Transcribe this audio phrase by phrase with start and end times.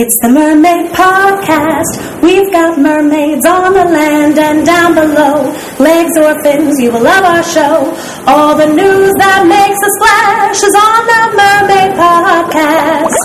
[0.00, 2.22] It's the Mermaid Podcast.
[2.22, 5.50] We've got mermaids on the land and down below.
[5.80, 7.92] Legs or fins, you will love our show.
[8.24, 13.18] All the news that makes a splash is on the Mermaid Podcast.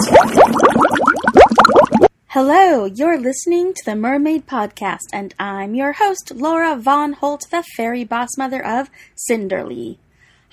[2.29, 7.62] Hello, you're listening to the Mermaid Podcast, and I'm your host, Laura Von Holt, the
[7.78, 9.99] fairy boss mother of Cinderly.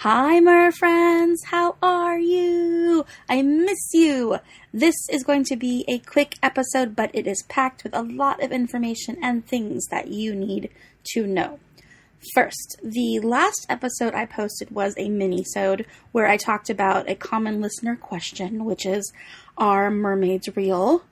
[0.02, 1.44] Hi, mer friends.
[1.44, 3.04] How are you?
[3.28, 4.38] I miss you.
[4.72, 8.42] This is going to be a quick episode, but it is packed with a lot
[8.42, 10.70] of information and things that you need
[11.12, 11.58] to know.
[12.32, 17.60] First, the last episode I posted was a mini-sode where I talked about a common
[17.60, 19.12] listener question, which is,
[19.58, 21.04] are mermaids real?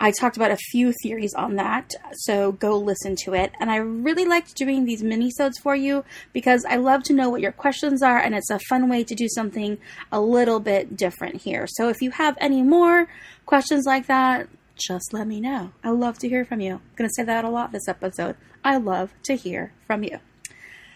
[0.00, 3.52] I talked about a few theories on that, so go listen to it.
[3.60, 7.40] And I really liked doing these mini-sodes for you because I love to know what
[7.40, 9.78] your questions are, and it's a fun way to do something
[10.10, 11.66] a little bit different here.
[11.68, 13.08] So if you have any more
[13.46, 15.72] questions like that, just let me know.
[15.82, 16.74] I love to hear from you.
[16.74, 18.36] I'm going to say that a lot this episode.
[18.64, 20.18] I love to hear from you.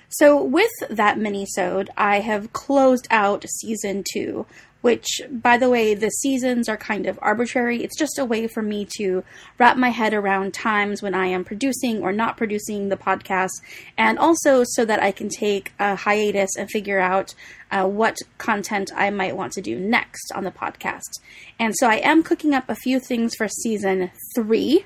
[0.09, 4.47] So with that mini-sode, I have closed out season two
[4.81, 7.83] which, by the way, the seasons are kind of arbitrary.
[7.83, 9.25] It's just a way for me to
[9.59, 13.61] wrap my head around times when I am producing or not producing the podcast,
[13.97, 17.35] and also so that I can take a hiatus and figure out
[17.71, 21.21] uh, what content I might want to do next on the podcast.
[21.59, 24.85] And so I am cooking up a few things for season three.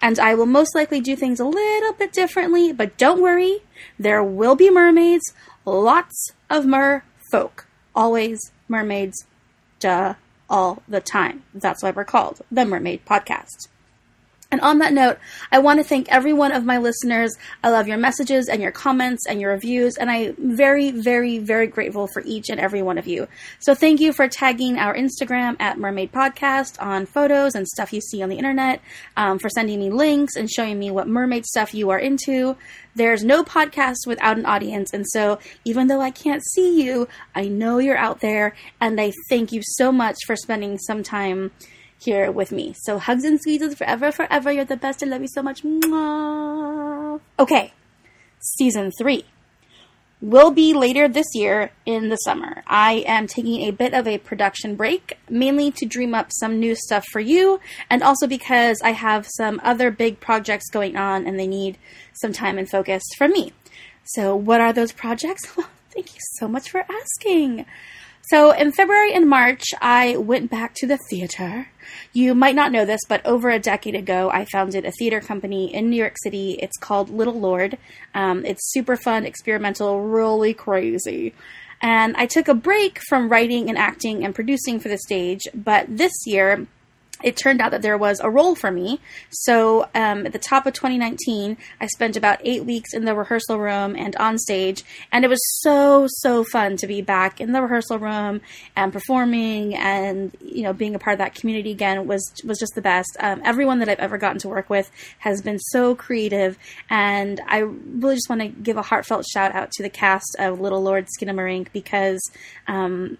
[0.00, 3.60] And I will most likely do things a little bit differently, but don't worry,
[3.98, 5.32] there will be mermaids,
[5.64, 7.66] lots of mer folk.
[7.94, 9.26] Always mermaids,
[9.80, 10.14] duh,
[10.48, 11.42] all the time.
[11.54, 13.68] That's why we're called the Mermaid Podcast.
[14.52, 15.18] And on that note,
[15.50, 17.36] I want to thank every one of my listeners.
[17.64, 21.66] I love your messages and your comments and your reviews, and I'm very, very, very
[21.66, 23.26] grateful for each and every one of you.
[23.58, 28.00] So thank you for tagging our Instagram at Mermaid Podcast on photos and stuff you
[28.00, 28.80] see on the internet,
[29.16, 32.56] um, for sending me links and showing me what mermaid stuff you are into.
[32.94, 37.48] There's no podcast without an audience, and so even though I can't see you, I
[37.48, 41.50] know you're out there, and I thank you so much for spending some time
[42.06, 42.74] here with me.
[42.78, 44.50] So hugs and squeezes forever, forever.
[44.50, 45.02] You're the best.
[45.02, 45.62] I love you so much.
[45.62, 47.20] Mwah.
[47.38, 47.74] Okay,
[48.40, 49.26] season three
[50.20, 52.62] will be later this year in the summer.
[52.66, 56.74] I am taking a bit of a production break, mainly to dream up some new
[56.74, 61.38] stuff for you, and also because I have some other big projects going on and
[61.38, 61.76] they need
[62.14, 63.52] some time and focus from me.
[64.04, 65.46] So, what are those projects?
[65.90, 67.66] Thank you so much for asking.
[68.30, 71.68] So in February and March, I went back to the theater.
[72.12, 75.72] You might not know this, but over a decade ago, I founded a theater company
[75.72, 76.58] in New York City.
[76.60, 77.78] It's called Little Lord.
[78.14, 81.34] Um, it's super fun, experimental, really crazy.
[81.80, 85.86] And I took a break from writing and acting and producing for the stage, but
[85.88, 86.66] this year,
[87.22, 89.00] it turned out that there was a role for me.
[89.30, 93.58] So um, at the top of 2019, I spent about eight weeks in the rehearsal
[93.58, 97.62] room and on stage, and it was so so fun to be back in the
[97.62, 98.40] rehearsal room
[98.74, 102.74] and performing, and you know being a part of that community again was was just
[102.74, 103.16] the best.
[103.20, 106.58] Um, everyone that I've ever gotten to work with has been so creative,
[106.90, 110.60] and I really just want to give a heartfelt shout out to the cast of
[110.60, 112.20] Little Lord Skinamarink because
[112.66, 113.18] um,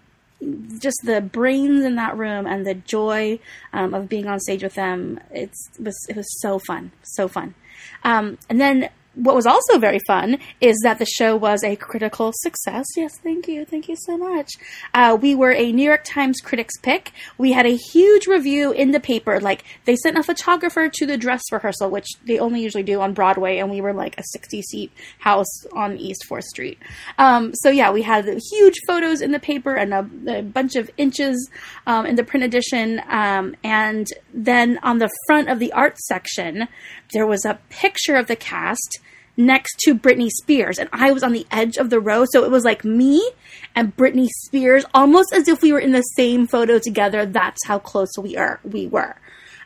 [0.79, 3.39] just the brains in that room and the joy
[3.73, 5.19] um, of being on stage with them.
[5.31, 7.55] It's, it was it was so fun, so fun.
[8.03, 12.31] Um, and then what was also very fun is that the show was a critical
[12.35, 12.85] success.
[12.95, 13.65] Yes, thank you.
[13.65, 14.51] Thank you so much.
[14.93, 17.11] Uh, we were a New York Times critics pick.
[17.37, 19.39] We had a huge review in the paper.
[19.39, 23.13] Like, they sent a photographer to the dress rehearsal, which they only usually do on
[23.13, 26.77] Broadway, and we were like a 60 seat house on East 4th Street.
[27.17, 30.91] Um, so, yeah, we had huge photos in the paper and a, a bunch of
[30.97, 31.49] inches
[31.87, 33.01] um, in the print edition.
[33.09, 36.67] Um, and then on the front of the art section,
[37.13, 38.99] there was a picture of the cast
[39.37, 42.51] next to Britney Spears, and I was on the edge of the row, so it
[42.51, 43.31] was like me
[43.75, 47.25] and Britney Spears, almost as if we were in the same photo together.
[47.25, 48.59] That's how close we are.
[48.63, 49.15] We were.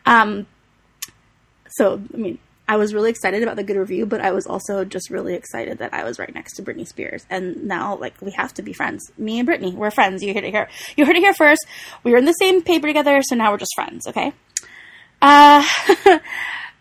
[0.06, 0.46] Um,
[1.70, 2.38] so, I mean,
[2.68, 5.80] I was really excited about the good review, but I was also just really excited
[5.80, 7.26] that I was right next to Britney Spears.
[7.30, 9.12] And now, like, we have to be friends.
[9.18, 10.24] Me and Britney, we're friends.
[10.24, 10.70] You heard it here.
[10.96, 11.66] You heard it here first.
[12.04, 14.08] We were in the same paper together, so now we're just friends.
[14.08, 14.34] Okay.
[15.22, 15.68] Uh,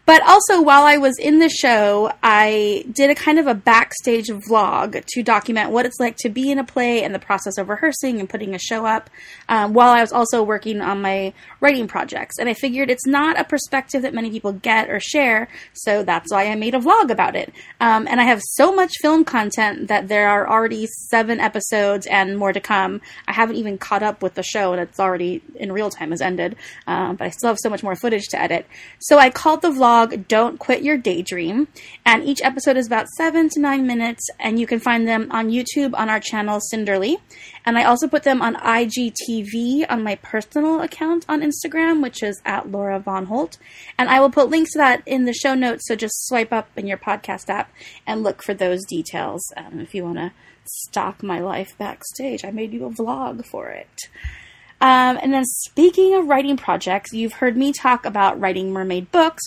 [0.06, 4.26] But also, while I was in the show, I did a kind of a backstage
[4.26, 7.68] vlog to document what it's like to be in a play and the process of
[7.68, 9.08] rehearsing and putting a show up,
[9.48, 12.38] um, while I was also working on my writing projects.
[12.40, 16.32] And I figured it's not a perspective that many people get or share, so that's
[16.32, 17.52] why I made a vlog about it.
[17.78, 22.36] Um, and I have so much film content that there are already seven episodes and
[22.36, 23.00] more to come.
[23.28, 26.20] I haven't even caught up with the show, and it's already in real time has
[26.20, 26.56] ended,
[26.88, 28.66] um, but I still have so much more footage to edit.
[28.98, 29.89] So I called the vlog
[30.28, 31.68] Don't Quit Your Daydream.
[32.06, 35.50] And each episode is about seven to nine minutes, and you can find them on
[35.50, 37.16] YouTube on our channel, Cinderly.
[37.64, 42.40] And I also put them on IGTV on my personal account on Instagram, which is
[42.44, 43.58] at Laura Von Holt.
[43.98, 46.68] And I will put links to that in the show notes, so just swipe up
[46.76, 47.72] in your podcast app
[48.06, 50.32] and look for those details um, if you want to
[50.64, 52.44] stalk my life backstage.
[52.44, 54.08] I made you a vlog for it.
[54.80, 59.42] Um, and then, speaking of writing projects, you've heard me talk about writing mermaid books,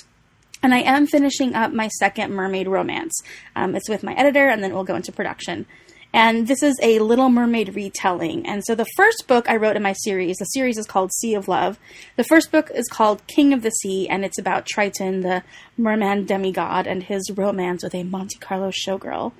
[0.63, 3.21] and I am finishing up my second mermaid romance.
[3.55, 5.67] Um, it's with my editor, and then it will go into production.
[6.15, 8.45] And this is a Little Mermaid retelling.
[8.45, 11.33] And so the first book I wrote in my series, the series is called Sea
[11.33, 11.79] of Love.
[12.17, 15.41] The first book is called King of the Sea, and it's about Triton, the
[15.75, 19.31] merman demigod, and his romance with a Monte Carlo showgirl.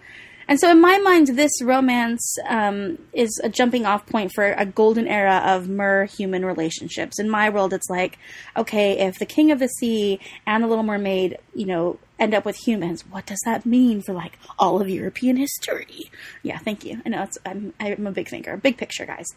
[0.47, 4.65] And so, in my mind, this romance um, is a jumping off point for a
[4.65, 7.19] golden era of mer human relationships.
[7.19, 8.17] In my world, it's like,
[8.57, 12.45] okay, if the King of the Sea and the Little Mermaid, you know, end up
[12.45, 16.11] with humans, what does that mean for like all of European history?
[16.41, 17.01] Yeah, thank you.
[17.05, 19.27] I know it's, I'm, I'm a big thinker, big picture, guys.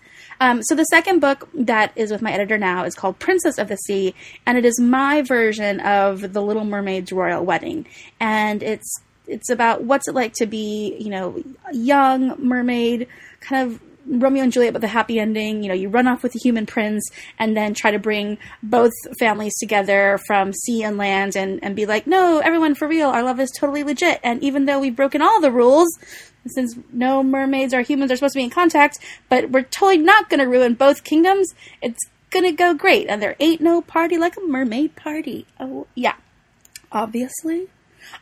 [0.41, 3.69] Um, so, the second book that is with my editor now is called Princess of
[3.69, 4.15] the Sea,
[4.45, 7.87] and it is my version of The Little Mermaid's Royal Wedding.
[8.21, 11.43] And it's it's about what's it like to be, you know,
[11.73, 13.09] young mermaid,
[13.41, 15.63] kind of Romeo and Juliet, but the happy ending.
[15.63, 18.93] You know, you run off with the human prince and then try to bring both
[19.19, 23.23] families together from sea and land and, and be like, no, everyone for real, our
[23.23, 24.21] love is totally legit.
[24.23, 25.89] And even though we've broken all the rules,
[26.47, 28.99] since no mermaids or humans are supposed to be in contact,
[29.29, 31.99] but we're totally not going to ruin both kingdoms, it's
[32.31, 33.09] going to go great.
[33.09, 35.47] And there ain't no party like a mermaid party.
[35.59, 36.15] Oh, yeah.
[36.93, 37.69] Obviously.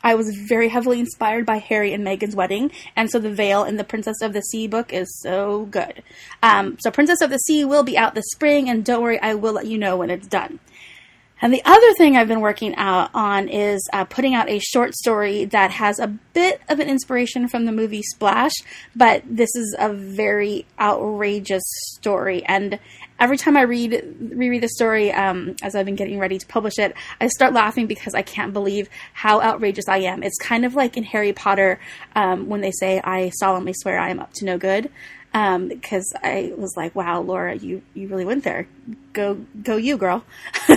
[0.02, 3.76] I was very heavily inspired by Harry and Meghan's wedding, and so the Veil in
[3.76, 6.02] the Princess of the Sea book is so good.
[6.42, 9.34] Um, so Princess of the Sea will be out this spring, and don't worry, I
[9.34, 10.60] will let you know when it's done.
[11.44, 14.94] And the other thing I've been working out on is uh, putting out a short
[14.94, 18.54] story that has a bit of an inspiration from the movie Splash,
[18.96, 21.62] but this is a very outrageous
[21.92, 22.42] story.
[22.46, 22.78] And
[23.20, 26.78] every time I read reread the story, um, as I've been getting ready to publish
[26.78, 30.22] it, I start laughing because I can't believe how outrageous I am.
[30.22, 31.78] It's kind of like in Harry Potter
[32.16, 34.90] um, when they say, "I solemnly swear I am up to no good."
[35.34, 38.68] Because um, I was like, "Wow, Laura, you you really went there.
[39.12, 40.24] Go go, you girl."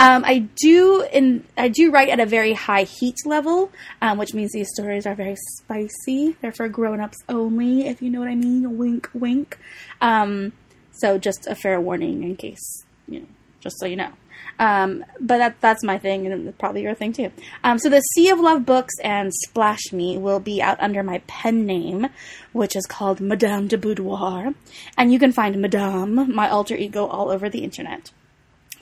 [0.00, 3.70] um, I do in I do write at a very high heat level,
[4.00, 6.36] um, which means these stories are very spicy.
[6.40, 8.76] They're for grown ups only, if you know what I mean.
[8.76, 9.56] Wink, wink.
[10.00, 10.52] Um,
[10.90, 13.26] so just a fair warning in case you know,
[13.60, 14.12] just so you know.
[14.58, 17.32] Um, but that, that's my thing, and probably your thing too.
[17.64, 21.22] Um, so the Sea of Love books and Splash Me will be out under my
[21.26, 22.08] pen name,
[22.52, 24.54] which is called Madame de Boudoir,
[24.96, 28.12] and you can find Madame, my alter ego, all over the internet.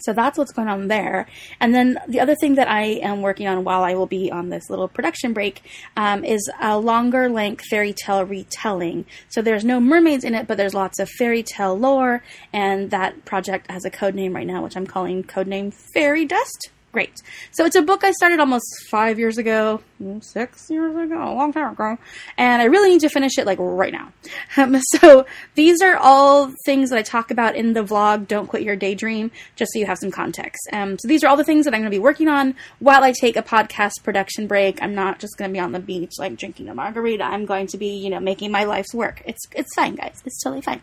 [0.03, 1.27] So that's what's going on there.
[1.61, 4.49] And then the other thing that I am working on while I will be on
[4.49, 5.63] this little production break
[5.97, 9.05] um, is a longer length fairy tale retelling.
[9.29, 13.25] So there's no mermaids in it, but there's lots of fairy tale lore, and that
[13.25, 16.71] project has a code name right now, which I'm calling codename Fairy Dust.
[16.93, 17.23] Great.
[17.53, 19.81] So it's a book I started almost five years ago,
[20.23, 21.99] six years ago, a long time ago,
[22.37, 24.13] and I really need to finish it like right now.
[24.57, 28.27] Um, so these are all things that I talk about in the vlog.
[28.27, 30.61] Don't quit your daydream, just so you have some context.
[30.73, 33.05] Um, so these are all the things that I'm going to be working on while
[33.05, 34.83] I take a podcast production break.
[34.83, 37.23] I'm not just going to be on the beach like drinking a margarita.
[37.23, 39.23] I'm going to be, you know, making my life's work.
[39.27, 40.21] It's it's fine, guys.
[40.25, 40.83] It's totally fine.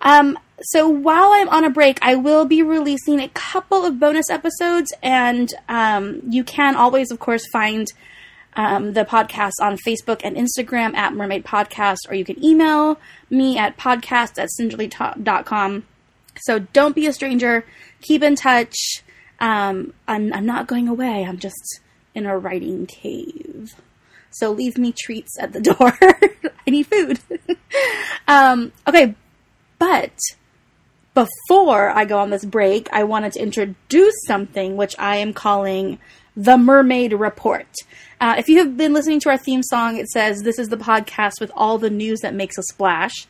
[0.00, 4.28] Um, so while I'm on a break, I will be releasing a couple of bonus
[4.30, 7.86] episodes, and um, you can always, of course, find
[8.54, 12.98] um, the podcast on Facebook and Instagram at Mermaid Podcast, or you can email
[13.30, 15.84] me at podcast at cinderly.com.
[16.40, 17.64] So don't be a stranger.
[18.02, 19.04] Keep in touch.
[19.40, 21.24] Um, I'm, I'm not going away.
[21.24, 21.80] I'm just
[22.14, 23.76] in a writing cave.
[24.30, 25.96] So leave me treats at the door.
[26.66, 27.20] I need food.
[28.28, 29.14] um, okay,
[29.78, 30.12] but
[31.14, 35.98] before I go on this break, I wanted to introduce something which I am calling
[36.36, 37.66] the Mermaid Report.
[38.20, 40.76] Uh, if you have been listening to our theme song, it says this is the
[40.76, 43.26] podcast with all the news that makes a splash.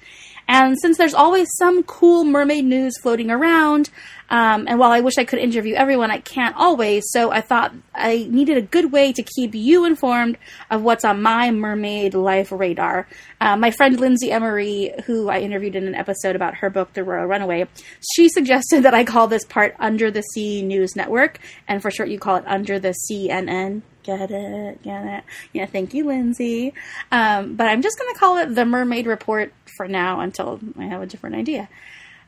[0.48, 3.90] And since there's always some cool mermaid news floating around,
[4.30, 7.04] um, and while I wish I could interview everyone, I can't always.
[7.10, 10.36] So I thought I needed a good way to keep you informed
[10.70, 13.08] of what's on my mermaid life radar.
[13.40, 17.04] Uh, my friend Lindsay Emory, who I interviewed in an episode about her book, The
[17.04, 17.68] Royal Runaway,
[18.14, 22.10] she suggested that I call this part Under the Sea News Network, and for short,
[22.10, 23.82] you call it Under the CNN.
[24.16, 24.82] Get it?
[24.82, 25.24] Get it?
[25.52, 26.72] Yeah, thank you, Lindsay.
[27.12, 30.84] Um, but I'm just going to call it the Mermaid Report for now until I
[30.84, 31.68] have a different idea.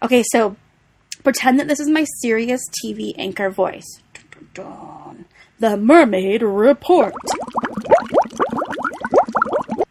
[0.02, 0.56] Okay, so
[1.22, 4.00] Pretend that this is my serious TV anchor voice.
[5.58, 7.12] The Mermaid Report.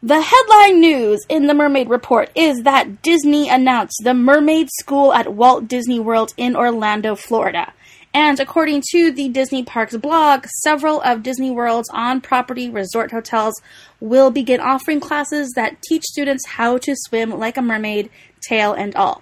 [0.01, 5.33] The headline news in the Mermaid Report is that Disney announced the Mermaid School at
[5.33, 7.73] Walt Disney World in Orlando, Florida.
[8.13, 13.61] And according to the Disney Parks blog, several of Disney World's on property resort hotels
[13.99, 18.09] will begin offering classes that teach students how to swim like a mermaid,
[18.41, 19.21] tail and all.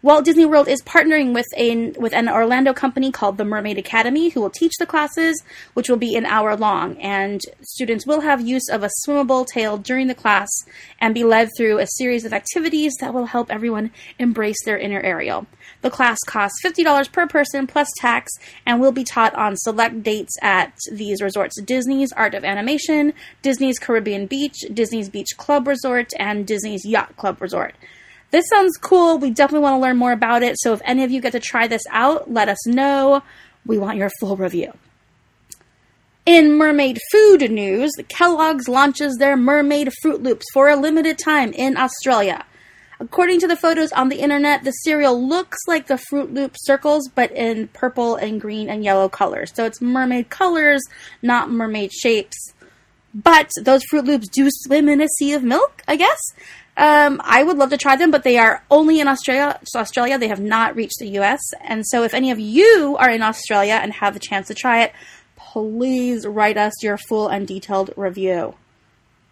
[0.00, 4.28] Walt Disney World is partnering with a with an Orlando company called the Mermaid Academy,
[4.28, 5.42] who will teach the classes,
[5.74, 9.76] which will be an hour long, and students will have use of a swimmable tail
[9.76, 10.48] during the class
[11.00, 13.90] and be led through a series of activities that will help everyone
[14.20, 15.48] embrace their inner Ariel.
[15.82, 18.30] The class costs $50 per person plus tax
[18.64, 23.80] and will be taught on select dates at these resorts Disney's Art of Animation, Disney's
[23.80, 27.74] Caribbean Beach, Disney's Beach Club Resort, and Disney's Yacht Club Resort.
[28.30, 29.18] This sounds cool.
[29.18, 30.56] We definitely want to learn more about it.
[30.58, 33.22] So if any of you get to try this out, let us know.
[33.64, 34.72] We want your full review.
[36.26, 41.78] In mermaid food news, Kellogg's launches their mermaid Froot Loops for a limited time in
[41.78, 42.44] Australia.
[43.00, 47.08] According to the photos on the internet, the cereal looks like the Froot Loop circles,
[47.14, 49.52] but in purple and green and yellow colors.
[49.54, 50.82] So it's mermaid colors,
[51.22, 52.52] not mermaid shapes.
[53.14, 56.20] But those Froot Loops do swim in a sea of milk, I guess.
[56.78, 59.58] Um, I would love to try them, but they are only in Australia.
[59.64, 61.40] So Australia, they have not reached the U.S.
[61.60, 64.84] And so, if any of you are in Australia and have the chance to try
[64.84, 64.92] it,
[65.36, 68.54] please write us your full and detailed review.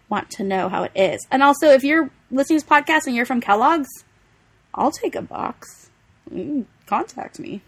[0.09, 1.25] Want to know how it is.
[1.31, 4.03] And also, if you're listening to this podcast and you're from Kellogg's,
[4.73, 5.89] I'll take a box.
[6.29, 7.61] Mm, contact me.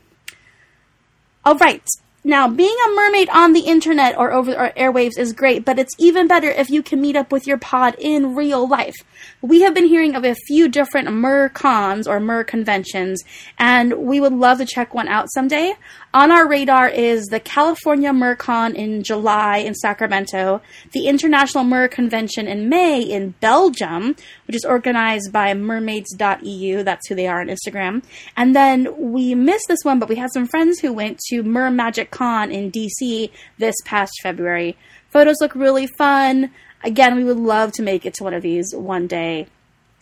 [1.46, 1.88] All right.
[2.24, 5.96] Now, being a mermaid on the internet or over the airwaves is great, but it's
[5.98, 8.96] even better if you can meet up with your pod in real life.
[9.42, 13.24] We have been hearing of a few different mer cons or mer conventions,
[13.58, 15.76] and we would love to check one out someday.
[16.14, 20.62] On our radar is the California MerCon in July in Sacramento,
[20.92, 24.18] the International Mer Convention in May in Belgium,
[24.50, 28.04] which is organized by mermaids.eu, that's who they are on Instagram.
[28.36, 31.70] And then we missed this one, but we had some friends who went to Mer
[31.70, 33.30] Magic Con in DC
[33.60, 34.76] this past February.
[35.12, 36.50] Photos look really fun.
[36.84, 39.46] Again, we would love to make it to one of these one day.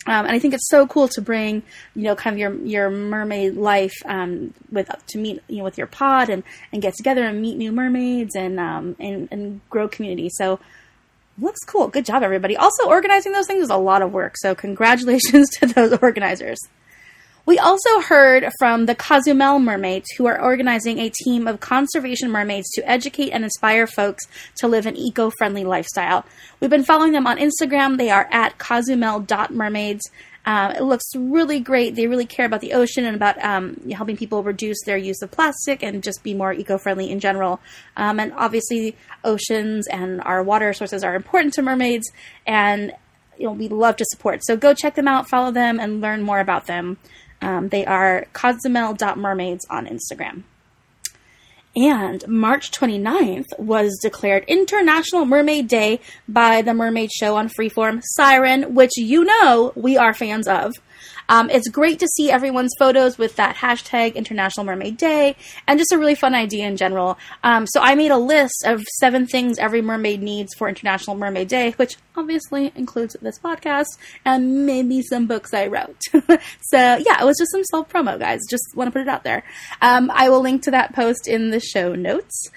[0.06, 1.62] Um, and I think it's so cool to bring,
[1.94, 5.76] you know, kind of your your mermaid life um, with to meet, you know, with
[5.76, 9.88] your pod and, and get together and meet new mermaids and um, and, and grow
[9.88, 10.30] community.
[10.30, 10.58] So
[11.40, 11.88] looks cool.
[11.88, 12.56] Good job, everybody.
[12.56, 14.34] Also, organizing those things is a lot of work.
[14.38, 16.58] So congratulations to those organizers.
[17.48, 22.68] We also heard from the Cozumel Mermaids, who are organizing a team of conservation mermaids
[22.74, 24.26] to educate and inspire folks
[24.56, 26.26] to live an eco friendly lifestyle.
[26.60, 27.96] We've been following them on Instagram.
[27.96, 30.02] They are at cozumel.mermaids.
[30.48, 31.94] Um, it looks really great.
[31.94, 35.30] They really care about the ocean and about um, helping people reduce their use of
[35.30, 37.60] plastic and just be more eco friendly in general.
[37.98, 42.10] Um, and obviously, oceans and our water sources are important to mermaids,
[42.46, 42.94] and
[43.36, 44.40] you know, we love to support.
[44.42, 46.96] So go check them out, follow them, and learn more about them.
[47.42, 50.44] Um, they are cozumel.mermaids on Instagram.
[51.76, 58.74] And March 29th was declared International Mermaid Day by the Mermaid Show on Freeform Siren,
[58.74, 60.72] which you know we are fans of.
[61.28, 65.92] Um, it's great to see everyone's photos with that hashtag International Mermaid Day and just
[65.92, 67.18] a really fun idea in general.
[67.44, 71.48] Um, so I made a list of seven things every mermaid needs for International Mermaid
[71.48, 76.00] Day, which obviously includes this podcast and maybe some books I wrote.
[76.12, 78.40] so yeah, it was just some self promo, guys.
[78.48, 79.44] Just want to put it out there.
[79.82, 82.50] Um, I will link to that post in the show notes.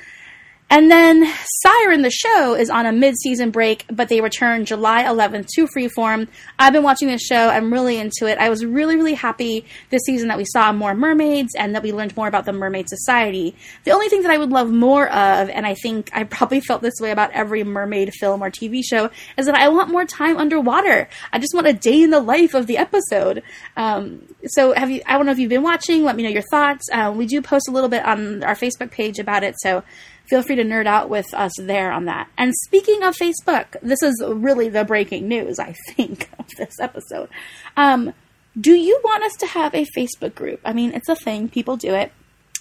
[0.72, 5.04] And then Siren, the show, is on a mid season break, but they return July
[5.04, 6.30] 11th to Freeform.
[6.58, 7.50] I've been watching this show.
[7.50, 8.38] I'm really into it.
[8.38, 11.92] I was really, really happy this season that we saw more mermaids and that we
[11.92, 13.54] learned more about the Mermaid Society.
[13.84, 16.82] The only thing that I would love more of, and I think I probably felt
[16.82, 20.38] this way about every mermaid film or TV show, is that I want more time
[20.38, 21.10] underwater.
[21.34, 23.44] I just want a day in the life of the episode.
[23.76, 25.02] Um, so have you?
[25.06, 26.06] I don't know if you've been watching.
[26.06, 26.86] Let me know your thoughts.
[26.90, 29.56] Uh, we do post a little bit on our Facebook page about it.
[29.60, 29.84] So
[30.32, 32.30] feel free to nerd out with us there on that.
[32.38, 37.28] And speaking of Facebook, this is really the breaking news, I think, of this episode.
[37.76, 38.14] Um,
[38.60, 40.62] do you want us to have a Facebook group?
[40.64, 42.14] I mean, it's a thing, people do it.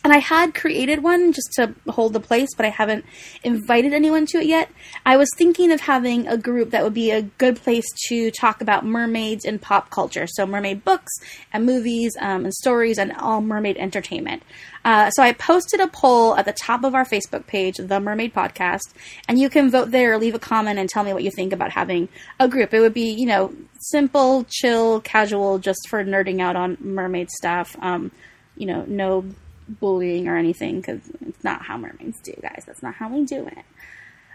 [0.02, 3.04] And I had created one just to hold the place, but I haven't
[3.44, 4.70] invited anyone to it yet.
[5.04, 8.62] I was thinking of having a group that would be a good place to talk
[8.62, 10.26] about mermaids and pop culture.
[10.26, 11.12] So, mermaid books
[11.52, 14.42] and movies um, and stories and all mermaid entertainment.
[14.86, 18.32] Uh, so, I posted a poll at the top of our Facebook page, The Mermaid
[18.32, 18.94] Podcast,
[19.28, 21.52] and you can vote there or leave a comment and tell me what you think
[21.52, 22.72] about having a group.
[22.72, 27.76] It would be, you know, simple, chill, casual, just for nerding out on mermaid stuff.
[27.80, 28.12] Um,
[28.56, 29.24] you know, no
[29.78, 32.64] bullying or anything because it's not how mermaids do, guys.
[32.66, 33.64] That's not how we do it.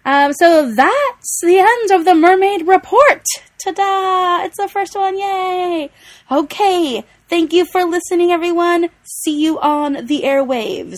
[0.05, 3.25] Um, so that's the end of the mermaid report.
[3.63, 4.45] Ta-da!
[4.45, 5.17] It's the first one.
[5.17, 5.89] Yay!
[6.31, 7.03] Okay.
[7.27, 8.89] Thank you for listening, everyone.
[9.03, 10.97] See you on the airwaves.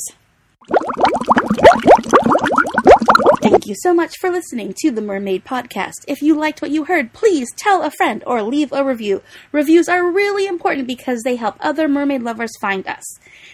[3.49, 6.03] Thank you so much for listening to the Mermaid Podcast.
[6.05, 9.21] If you liked what you heard, please tell a friend or leave a review.
[9.53, 13.05] Reviews are really important because they help other mermaid lovers find us.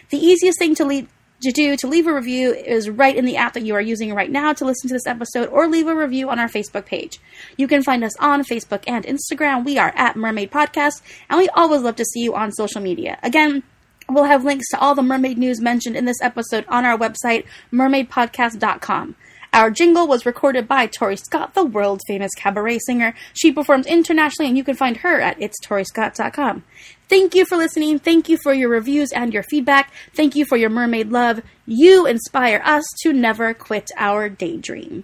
[0.10, 1.10] The easiest thing to leave
[1.44, 4.16] to do to leave a review is right in the app that you are using
[4.16, 7.20] right now to listen to this episode or leave a review on our Facebook page.
[7.56, 9.64] You can find us on Facebook and Instagram.
[9.64, 13.20] We are at Mermaid Podcast, and we always love to see you on social media.
[13.22, 13.62] Again,
[14.10, 17.46] We'll have links to all the mermaid news mentioned in this episode on our website,
[17.72, 19.16] mermaidpodcast.com.
[19.54, 23.14] Our jingle was recorded by Tori Scott, the world famous cabaret singer.
[23.34, 26.64] She performs internationally, and you can find her at itstoriscott.com.
[27.08, 28.00] Thank you for listening.
[28.00, 29.94] Thank you for your reviews and your feedback.
[30.16, 31.42] Thank you for your mermaid love.
[31.68, 35.04] You inspire us to never quit our daydream.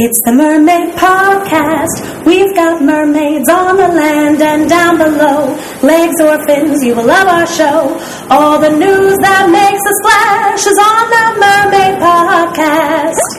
[0.00, 2.24] It's the Mermaid Podcast.
[2.24, 5.58] We've got mermaids on the land and down below.
[5.82, 7.98] Legs or fins, you will love our show.
[8.30, 13.37] All the news that makes a splash is on the Mermaid Podcast.